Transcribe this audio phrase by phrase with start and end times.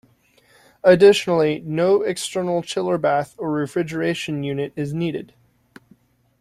[0.83, 5.35] Additionally, no external chiller bath or refrigeration unit is needed.